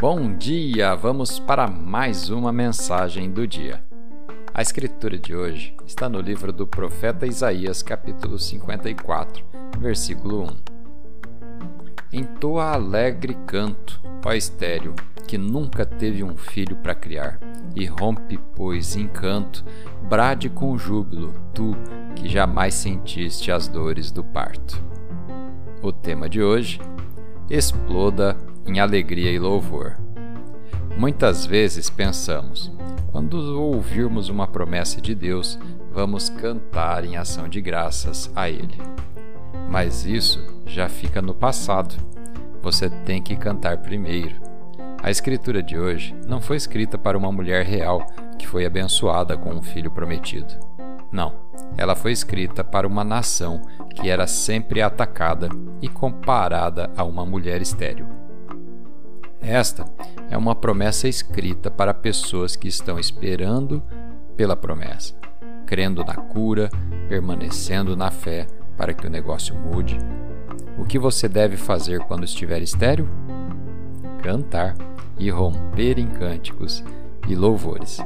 Bom 0.00 0.36
dia! 0.36 0.94
Vamos 0.94 1.38
para 1.38 1.66
mais 1.68 2.28
uma 2.28 2.52
mensagem 2.52 3.30
do 3.30 3.46
dia. 3.46 3.82
A 4.52 4.60
escritura 4.60 5.16
de 5.16 5.34
hoje 5.34 5.74
está 5.86 6.08
no 6.08 6.20
livro 6.20 6.52
do 6.52 6.66
profeta 6.66 7.26
Isaías, 7.26 7.82
capítulo 7.82 8.38
54, 8.38 9.44
versículo 9.78 10.44
1. 12.12 12.18
Entoa 12.18 12.72
alegre 12.72 13.36
canto, 13.46 14.00
ó 14.24 14.32
estéreo, 14.32 14.94
que 15.26 15.38
nunca 15.38 15.86
teve 15.86 16.22
um 16.22 16.36
filho 16.36 16.76
para 16.76 16.94
criar, 16.94 17.38
e 17.74 17.86
rompe, 17.86 18.38
pois, 18.54 18.96
em 18.96 19.08
canto, 19.08 19.64
brade 20.08 20.50
com 20.50 20.76
júbilo, 20.76 21.32
tu 21.54 21.74
que 22.14 22.28
jamais 22.28 22.74
sentiste 22.74 23.50
as 23.50 23.68
dores 23.68 24.10
do 24.10 24.22
parto. 24.22 24.82
O 25.82 25.92
tema 25.92 26.28
de 26.28 26.42
hoje: 26.42 26.80
exploda 27.48 28.36
em 28.66 28.80
alegria 28.80 29.30
e 29.30 29.38
louvor. 29.38 29.96
Muitas 30.96 31.44
vezes 31.44 31.90
pensamos, 31.90 32.70
quando 33.10 33.34
ouvirmos 33.60 34.28
uma 34.28 34.46
promessa 34.46 35.00
de 35.00 35.14
Deus, 35.14 35.58
vamos 35.92 36.28
cantar 36.28 37.04
em 37.04 37.16
ação 37.16 37.48
de 37.48 37.60
graças 37.60 38.30
a 38.34 38.48
Ele. 38.48 38.76
Mas 39.68 40.04
isso 40.04 40.40
já 40.66 40.88
fica 40.88 41.20
no 41.20 41.34
passado. 41.34 41.94
Você 42.62 42.88
tem 42.88 43.22
que 43.22 43.36
cantar 43.36 43.78
primeiro. 43.78 44.36
A 45.02 45.10
escritura 45.10 45.62
de 45.62 45.78
hoje 45.78 46.14
não 46.26 46.40
foi 46.40 46.56
escrita 46.56 46.96
para 46.96 47.18
uma 47.18 47.30
mulher 47.30 47.64
real 47.64 48.06
que 48.38 48.46
foi 48.46 48.64
abençoada 48.64 49.36
com 49.36 49.50
um 49.50 49.62
filho 49.62 49.90
prometido. 49.90 50.54
Não, 51.12 51.32
ela 51.76 51.94
foi 51.94 52.12
escrita 52.12 52.64
para 52.64 52.86
uma 52.86 53.04
nação 53.04 53.60
que 53.94 54.08
era 54.08 54.26
sempre 54.26 54.80
atacada 54.80 55.48
e 55.80 55.88
comparada 55.88 56.90
a 56.96 57.04
uma 57.04 57.24
mulher 57.24 57.60
estéril. 57.60 58.23
Esta 59.46 59.84
é 60.30 60.38
uma 60.38 60.54
promessa 60.54 61.06
escrita 61.06 61.70
para 61.70 61.92
pessoas 61.92 62.56
que 62.56 62.66
estão 62.66 62.98
esperando 62.98 63.82
pela 64.38 64.56
promessa, 64.56 65.14
crendo 65.66 66.02
na 66.02 66.14
cura, 66.14 66.70
permanecendo 67.10 67.94
na 67.94 68.10
fé 68.10 68.46
para 68.74 68.94
que 68.94 69.06
o 69.06 69.10
negócio 69.10 69.54
mude. 69.54 69.98
O 70.78 70.86
que 70.86 70.98
você 70.98 71.28
deve 71.28 71.58
fazer 71.58 72.00
quando 72.00 72.24
estiver 72.24 72.62
estéril? 72.62 73.06
Cantar 74.22 74.74
e 75.18 75.28
romper 75.28 75.98
em 75.98 76.06
cânticos 76.06 76.82
e 77.28 77.36
louvores. 77.36 78.00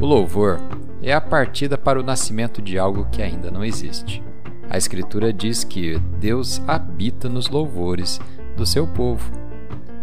O 0.00 0.04
louvor 0.04 0.58
é 1.00 1.12
a 1.12 1.20
partida 1.20 1.78
para 1.78 2.00
o 2.00 2.02
nascimento 2.02 2.60
de 2.60 2.76
algo 2.76 3.06
que 3.12 3.22
ainda 3.22 3.52
não 3.52 3.64
existe. 3.64 4.20
A 4.68 4.76
Escritura 4.76 5.32
diz 5.32 5.62
que 5.62 5.96
Deus 6.18 6.60
habita 6.66 7.28
nos 7.28 7.48
louvores 7.48 8.20
do 8.56 8.66
seu 8.66 8.84
povo 8.84 9.45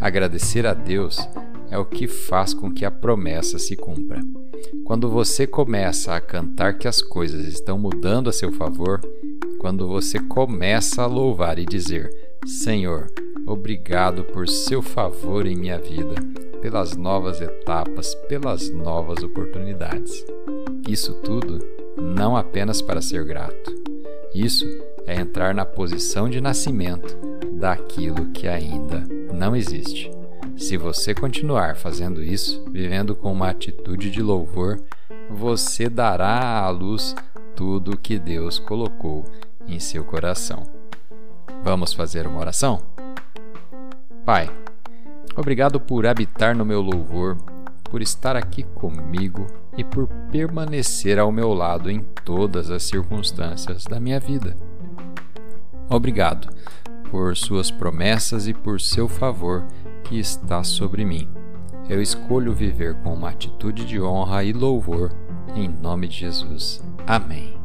Agradecer 0.03 0.67
a 0.67 0.73
Deus 0.73 1.17
é 1.71 1.77
o 1.77 1.85
que 1.85 2.09
faz 2.09 2.53
com 2.53 2.69
que 2.69 2.83
a 2.83 2.91
promessa 2.91 3.57
se 3.57 3.73
cumpra. 3.73 4.19
Quando 4.83 5.09
você 5.09 5.47
começa 5.47 6.13
a 6.13 6.19
cantar 6.19 6.77
que 6.77 6.89
as 6.89 7.01
coisas 7.01 7.45
estão 7.47 7.79
mudando 7.79 8.29
a 8.29 8.33
seu 8.33 8.51
favor, 8.51 8.99
quando 9.59 9.87
você 9.87 10.19
começa 10.19 11.03
a 11.03 11.05
louvar 11.05 11.57
e 11.57 11.65
dizer: 11.65 12.09
Senhor, 12.45 13.09
obrigado 13.47 14.25
por 14.25 14.49
seu 14.49 14.81
favor 14.81 15.47
em 15.47 15.55
minha 15.55 15.79
vida, 15.79 16.15
pelas 16.61 16.97
novas 16.97 17.39
etapas, 17.39 18.13
pelas 18.27 18.69
novas 18.71 19.23
oportunidades. 19.23 20.11
Isso 20.85 21.13
tudo 21.23 21.59
não 21.97 22.35
apenas 22.35 22.81
para 22.81 23.01
ser 23.01 23.23
grato. 23.23 23.73
Isso 24.35 24.65
é 25.05 25.19
entrar 25.19 25.53
na 25.53 25.65
posição 25.65 26.29
de 26.29 26.39
nascimento 26.39 27.15
daquilo 27.53 28.31
que 28.31 28.47
ainda 28.47 29.03
não 29.33 29.55
existe. 29.55 30.11
Se 30.57 30.77
você 30.77 31.13
continuar 31.13 31.75
fazendo 31.75 32.21
isso, 32.21 32.63
vivendo 32.71 33.15
com 33.15 33.31
uma 33.31 33.49
atitude 33.49 34.11
de 34.11 34.21
louvor, 34.21 34.79
você 35.29 35.89
dará 35.89 36.59
à 36.59 36.69
luz 36.69 37.15
tudo 37.55 37.93
o 37.93 37.97
que 37.97 38.19
Deus 38.19 38.59
colocou 38.59 39.23
em 39.67 39.79
seu 39.79 40.03
coração. 40.03 40.63
Vamos 41.63 41.93
fazer 41.93 42.27
uma 42.27 42.39
oração? 42.39 42.81
Pai, 44.25 44.49
obrigado 45.35 45.79
por 45.79 46.05
habitar 46.05 46.55
no 46.55 46.65
meu 46.65 46.81
louvor, 46.81 47.37
por 47.89 48.01
estar 48.01 48.35
aqui 48.35 48.63
comigo 48.63 49.47
e 49.77 49.83
por 49.83 50.07
permanecer 50.31 51.19
ao 51.19 51.31
meu 51.31 51.53
lado 51.53 51.89
em 51.89 52.01
todas 52.23 52.69
as 52.69 52.83
circunstâncias 52.83 53.85
da 53.85 53.99
minha 53.99 54.19
vida. 54.19 54.55
Obrigado 55.93 56.47
por 57.11 57.37
suas 57.37 57.69
promessas 57.69 58.47
e 58.47 58.53
por 58.53 58.81
seu 58.81 59.07
favor 59.07 59.63
que 60.03 60.17
está 60.17 60.63
sobre 60.63 61.05
mim. 61.05 61.29
Eu 61.87 62.01
escolho 62.01 62.51
viver 62.51 62.95
com 62.95 63.13
uma 63.13 63.29
atitude 63.29 63.85
de 63.85 64.01
honra 64.01 64.43
e 64.43 64.51
louvor, 64.51 65.13
em 65.53 65.69
nome 65.69 66.07
de 66.07 66.17
Jesus. 66.17 66.83
Amém. 67.05 67.62